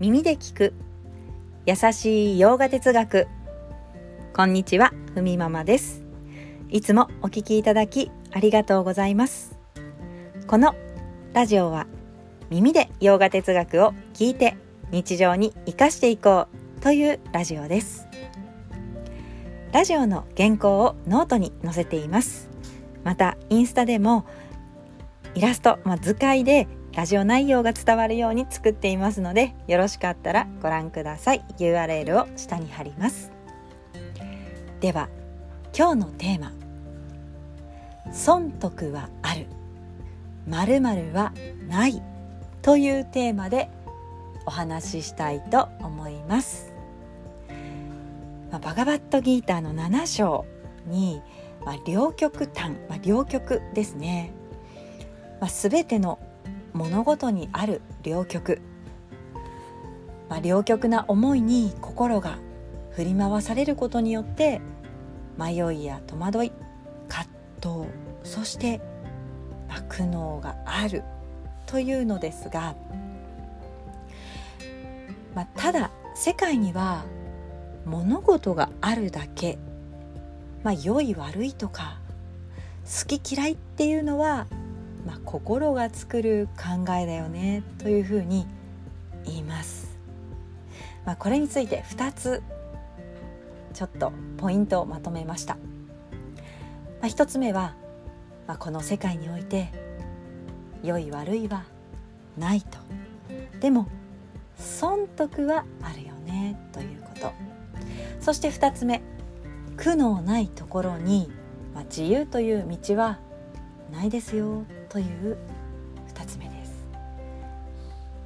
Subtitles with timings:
[0.00, 0.74] 耳で聞く。
[1.66, 3.26] 優しいヨガ哲学。
[4.32, 6.04] こんにちはふみママです。
[6.70, 9.58] いつもお聞きいただきありがとうございます。
[10.46, 10.76] この
[11.32, 11.88] ラジオは
[12.48, 14.56] 耳でヨガ哲学を聞いて
[14.92, 16.46] 日常に生かしていこ
[16.78, 18.06] うというラジオです。
[19.72, 22.48] ラジオの原稿をノートに載せています。
[23.02, 24.26] またインスタでも
[25.34, 26.68] イラスト、まあ、図解で
[26.98, 31.44] ラジオ内容が伝わるように作っていますのでよろしかったらご覧ください。
[31.56, 33.30] URL を下に貼ります。
[34.80, 35.08] では
[35.72, 36.52] 今日のテーマ。
[38.12, 39.46] 損得はある。
[40.48, 41.32] 〇〇は
[41.68, 42.02] ない
[42.62, 43.70] というテーマで
[44.44, 46.72] お話ししたいと思います、
[48.50, 50.46] まあ、バガバットギーターの7章
[50.86, 51.22] に、
[51.64, 54.32] まあ、両極端、まあ、両極ですね、
[55.40, 56.18] まあ、全ての
[56.72, 58.60] 物事にある両極、
[60.28, 62.38] まあ、両極な思いに心が
[62.92, 64.60] 振り回されることによって
[65.38, 66.52] 迷いや戸惑い
[67.08, 67.90] 葛藤
[68.24, 68.80] そして、
[69.68, 71.04] まあ、苦悩がある
[71.66, 72.74] というのですが、
[75.34, 77.04] まあ、ただ世界には
[77.84, 79.58] 物事があるだけ、
[80.62, 82.00] まあ、良い悪いとか
[82.84, 84.46] 好き嫌いっていうのは
[85.06, 88.46] まあ、心が作る考えだよねというふうに
[89.24, 89.98] 言います。
[91.04, 92.42] まあ、これについて2つ
[93.72, 95.54] ちょっとポイントをまとめました。
[95.54, 95.60] ま
[97.02, 97.74] あ、1つ目は、
[98.46, 99.72] まあ、この世界において
[100.82, 101.64] 良い悪いは
[102.36, 102.78] ないと。
[103.60, 103.86] でも
[104.56, 107.32] 損得はあるよねということ
[108.20, 109.02] そして2つ目
[109.76, 111.30] 苦悩ないところに、
[111.74, 113.18] まあ、自由という道は
[113.92, 115.36] ないですよという
[116.14, 116.86] 2つ目です。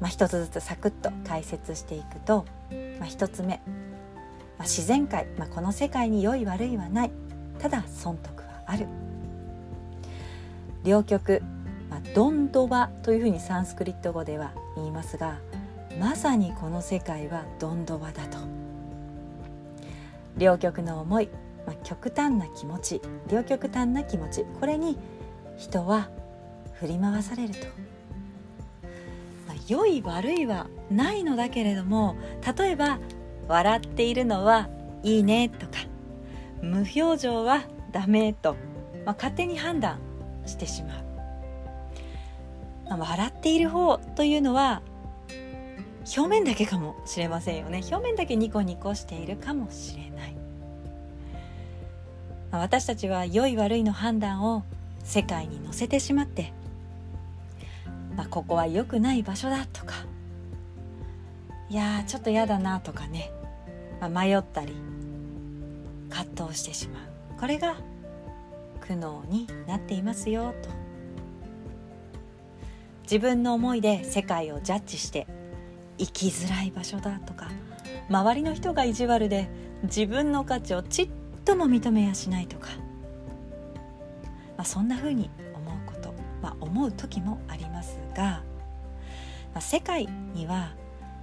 [0.00, 2.44] まあ、1つずつサクッと解説していくと、
[2.98, 3.60] まあ、1つ目、
[4.58, 7.10] まあ、自然界、まあ、この世界に良い悪いはない。
[7.58, 8.86] ただ損得はある。
[10.84, 11.42] 両極、
[11.88, 15.38] まあ、ドンドバというふうにサンスクリット語では言いますが
[15.98, 18.38] まさにこの世界はドンドバだと。
[20.36, 21.28] 両極の思い、
[21.66, 23.00] まあ、極端な気持ち。
[23.30, 24.44] 両極端な気持ち。
[24.58, 24.98] これに
[25.56, 26.08] 人は
[26.80, 27.66] 振り回されると、
[29.46, 32.16] まあ、良い悪いはないのだけれども
[32.58, 32.98] 例えば
[33.48, 34.68] 笑っているのは
[35.02, 35.72] いいねとか
[36.62, 38.56] 無表情はダメと、
[39.04, 39.98] まあ、勝手に判断
[40.46, 41.04] してしまう、
[42.90, 44.82] まあ、笑っている方というのは
[46.16, 47.80] 表面だけかもしれませんよね。
[47.90, 50.34] 表面だけニコニコしているかもしれない、
[52.50, 54.64] まあ、私たちは良い悪いの判断を
[55.02, 56.52] 世界に乗せてしまって
[58.16, 59.94] まあ、ここは良くない場所だとか。
[61.70, 63.32] いやちょっと嫌だなとかね、
[64.00, 64.74] まあ、迷ったり
[66.10, 67.40] 葛藤してしまう。
[67.40, 67.76] これが
[68.80, 70.68] 苦悩になっていますよと。
[73.02, 75.26] 自分の思いで世界をジャッジして
[75.98, 77.48] 生きづらい場所だとか。
[78.08, 79.48] 周りの人が意地悪で
[79.84, 81.10] 自分の価値をちっ
[81.44, 82.68] とも認めやしないとか、
[84.56, 86.14] まあ、そんな風に思うこと。
[86.42, 88.03] まあ、思う時もあります。
[88.14, 88.42] が、
[89.52, 90.72] まあ、世界には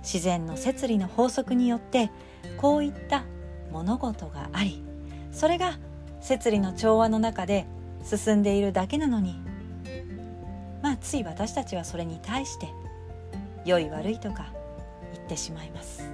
[0.04, 2.12] 自然の摂理の法則によって
[2.58, 3.24] こういった
[3.72, 4.84] 物事があり
[5.32, 5.80] それが
[6.20, 7.66] 摂理の調和の中で
[8.04, 9.40] 進んでいるだけなのに
[10.82, 12.70] まあつい私たちはそれに対して
[13.66, 14.52] 良い悪いとか
[15.14, 16.10] 言ってしまいます。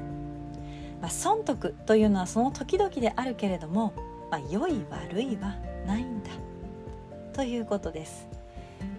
[1.01, 3.93] まあ、損得というのはその時々であるけれども、
[4.31, 5.55] まあ、良い悪いは
[5.85, 6.29] ないんだ
[7.33, 8.27] ということです。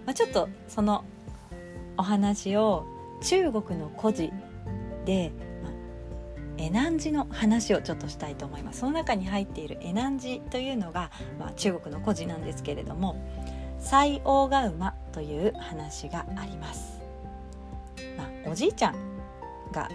[0.05, 1.03] まあ、ちょっとその
[1.99, 2.87] お話を
[3.21, 4.31] 中国の故事
[5.03, 5.73] で、まあ、
[6.57, 8.79] エナンジの話をちょっとしたいと思います。
[8.79, 13.17] その中に入っているエナンジというのが、まあ、中国の故事なんですけれども
[13.79, 17.01] 西王が馬という話があります、
[18.17, 18.95] まあ、おじいちゃん
[19.73, 19.89] が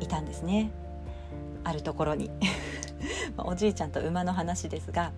[0.00, 0.72] いたんですね。
[1.62, 2.28] あるところに。
[3.38, 5.12] おじいちゃんと馬の話ですが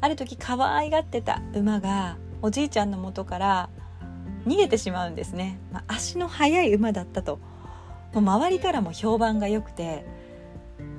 [0.00, 3.70] ある時可愛がってた馬がおじいちゃんの元から
[4.46, 7.38] 逃げてしまうんですね、まあ、足の速い馬だったと。
[8.14, 10.06] もう周りからも評判が良くて、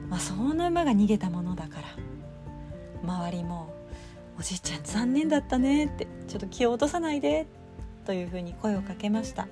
[0.10, 2.08] まあ、その馬が逃げたものだから。
[3.04, 3.74] 周りも
[4.40, 7.48] 「おじいちゃん残念だったね」って「ちょっと気を落とさないで」
[8.06, 9.48] というふうに声をかけました、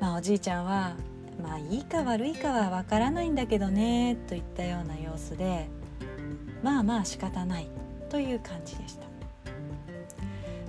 [0.00, 0.96] まあ、おじいちゃんは
[1.42, 5.68] 「まあいいか悪いかはわからないんだけどね」といったような様子で
[6.62, 7.68] まあまあ仕方ない
[8.08, 9.06] という感じでした。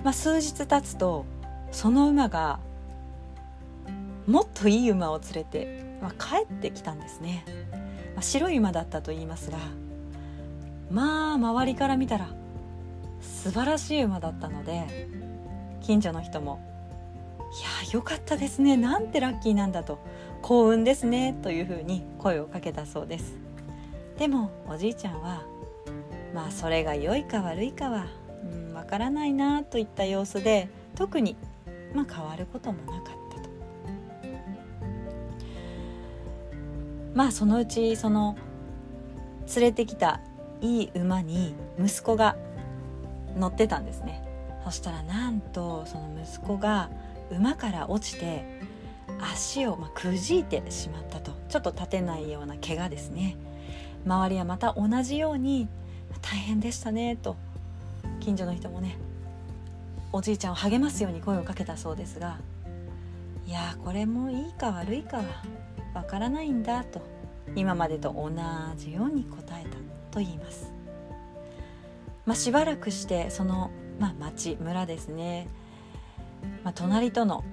[0.03, 1.25] まあ、数日経つと
[1.71, 2.59] その馬が
[4.27, 7.45] もっといい馬を連れてまあ、帰ってきたんですね、
[8.15, 9.59] まあ、白い馬だったと言いますが
[10.89, 12.27] まあ周りから見たら
[13.21, 15.07] 素晴らしい馬だったので
[15.81, 16.59] 近所の人も
[17.85, 19.99] 「いやよかったですねなんてラッキーなんだ」と
[20.41, 23.37] 「幸運ですね」というふうに声をかけたそうです。
[24.17, 25.43] でもおじいちゃんは
[26.33, 28.05] まあそれが良いか悪いかはわ、
[28.75, 31.35] うん、からないなといった様子で特に、
[31.93, 33.49] まあ、変わることもなかったと。
[37.13, 38.37] まあそのうちその
[39.55, 40.21] 連れてきた
[40.61, 42.37] いい馬に息子が
[43.37, 44.23] 乗ってたんですね。
[44.63, 46.89] そしたらなんとその息子が
[47.31, 48.45] 馬から落ちて
[49.19, 51.31] 足をまくじいてしまったと。
[51.49, 53.35] ちょっと立てないような怪我ですね。
[54.05, 55.67] 周りはまた同じように
[56.21, 57.35] 大変でしたねと。
[58.19, 58.97] 近所の人もね
[60.13, 62.37] おじいちゃんを励ますように声をかけたそうですが
[63.45, 65.23] いやこれもいいか悪いかは
[65.93, 67.01] わからないんだと
[67.55, 68.31] 今までと同
[68.77, 69.69] じように答えた
[70.11, 70.71] と言います、
[72.25, 75.47] まあ、しばらくしてその、まあ、町村ですね、
[76.63, 77.43] まあ、隣との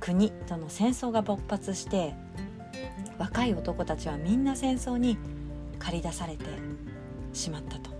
[0.00, 2.14] 国との戦争が勃発して
[3.18, 5.16] 若い男たちはみんな戦争に
[5.78, 6.44] 駆り出されて
[7.32, 7.96] しまったと。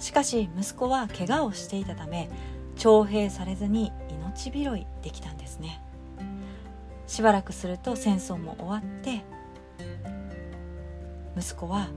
[0.00, 2.30] しかし息子は怪我をしていたため
[2.80, 5.82] 徴兵されずに命拾いできたんですね。
[7.06, 9.22] しばらくすると戦争も終わって
[11.36, 11.88] 息子は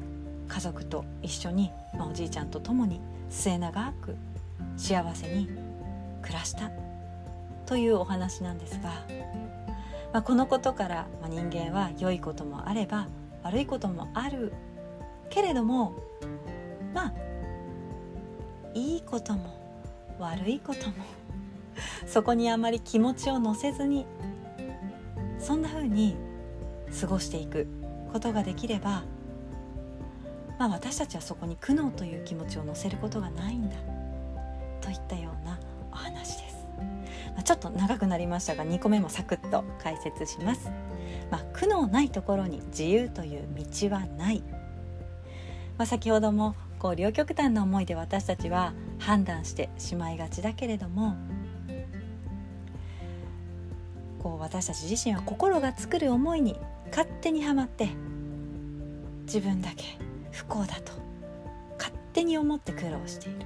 [0.49, 2.99] 家族と一緒に、まあ、おじいちゃんと共に
[3.29, 4.17] 末永く
[4.75, 5.47] 幸せに
[6.21, 6.69] 暮らした。
[7.65, 8.89] というお話なんですが、
[10.11, 13.07] まあ、このことから、まあ、人間は良いこともあれば
[13.43, 14.51] 悪いこともある
[15.29, 15.95] けれども
[16.93, 17.13] まあ
[18.73, 19.62] いいことも
[20.19, 20.95] 悪いことも
[22.07, 24.05] そこにあまり気持ちを乗せずに
[25.39, 26.15] そんな風に
[26.99, 27.67] 過ごしていく
[28.11, 29.03] ことができれば、
[30.59, 33.75] まあ、私たちはそこに苦悩という気持ちを乗せることがないんだ
[34.81, 35.59] といったような
[35.91, 36.67] お話です。
[37.33, 40.69] まあ、ちょっと長くなりましたが2個目もサクッと解説します。
[41.31, 44.43] まあ、苦悩ないところに自由という道はない、
[45.77, 48.73] まあ、先ほどもこう両極端な思いで私たちは
[49.05, 51.15] 判断してしまいがちだけれども
[54.19, 56.57] こう私たち自身は心が作る思いに
[56.89, 57.89] 勝手にはまって
[59.25, 59.97] 自分だけ
[60.31, 60.93] 不幸だと
[61.77, 63.45] 勝手に思って苦労している、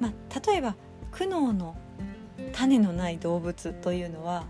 [0.00, 0.74] まあ、例えば
[1.12, 1.76] 苦悩の
[2.52, 4.44] 種のない動物というのは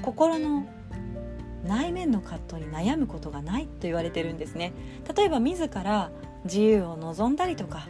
[0.00, 0.66] 心の
[1.64, 4.72] 内面の葛藤に悩むことがないと言われてるんですね。
[5.16, 6.10] 例えば自ら
[6.44, 7.86] 自由を望んだりとか、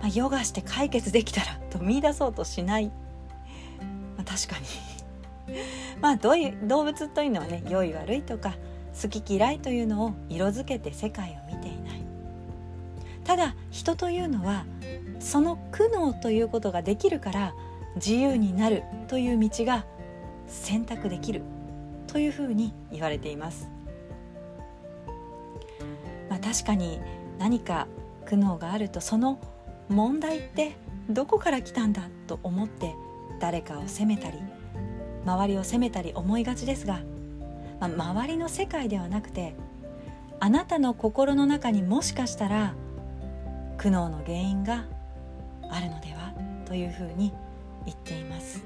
[0.00, 2.86] まあ、ヨガして解決できたら と見出そうとしない。
[4.16, 4.60] まあ確か
[5.48, 5.56] に。
[6.00, 8.54] まあどういう動物というのはね良い悪いとか
[9.00, 12.02] 好き嫌いというのを色づけて世界を見ていない。
[13.24, 14.64] ただ人というのは
[15.20, 17.54] その苦悩ということができるから
[17.96, 19.84] 自由になるという道が
[20.46, 21.42] 選択できる。
[22.08, 23.70] というふうに言われています。
[26.28, 27.00] まあ、確かに
[27.38, 27.86] 何か
[28.26, 29.38] 苦悩があるとその
[29.88, 30.76] 問題って
[31.08, 32.94] どこから来たんだと思って
[33.40, 34.38] 誰かを責めたり
[35.24, 37.00] 周りを責めたり思いがちですが、
[37.80, 39.54] まあ、周りの世界ではなくて
[40.40, 42.74] あなたの心の中にもしかしたら
[43.76, 44.84] 苦悩の原因が
[45.70, 46.32] あるのでは？
[46.66, 47.32] というふうに
[47.86, 48.62] 言っています、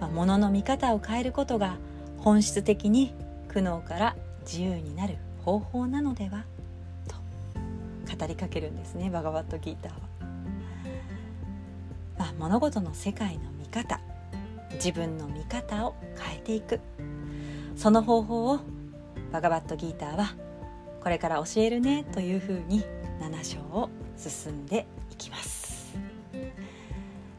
[0.00, 1.76] まあ、物の見方を変えることが
[2.18, 3.14] 本質的に
[3.48, 6.44] 苦悩から自由になる方法なのでは？
[8.18, 9.98] 語りかけるんですねバガバットギーターは。
[12.18, 14.00] まあ、物事の世界の見方。
[14.74, 16.80] 自分の見方を変えていく。
[17.76, 18.60] その方法を
[19.32, 20.34] バガバットギーターは
[21.02, 22.82] これから教えるねというふうに
[23.20, 25.96] 7章を進んでいきます。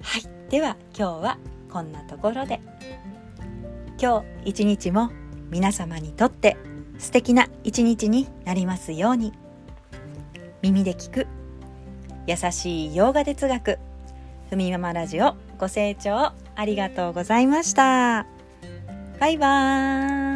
[0.01, 0.50] はい。
[0.50, 1.38] では今日は
[1.72, 2.62] こんなところで。
[4.00, 5.12] 今日一日も
[5.50, 6.55] 皆様にとって
[7.00, 9.34] 素敵な一日になりますように。
[10.62, 11.28] 耳で聞く
[12.28, 13.80] 優しい洋画哲学
[14.50, 18.26] ふみママラジオご清聴ありがとうございました。
[19.20, 20.26] バイバーイ。